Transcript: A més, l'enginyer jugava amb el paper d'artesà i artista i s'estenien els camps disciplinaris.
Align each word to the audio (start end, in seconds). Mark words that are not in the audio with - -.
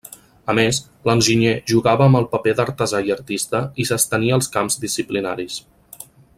A 0.51 0.53
més, 0.59 0.77
l'enginyer 1.09 1.51
jugava 1.73 2.07
amb 2.07 2.19
el 2.21 2.25
paper 2.33 2.55
d'artesà 2.61 3.03
i 3.11 3.15
artista 3.17 3.63
i 3.85 3.87
s'estenien 3.91 4.41
els 4.41 4.51
camps 4.57 4.81
disciplinaris. 4.87 5.61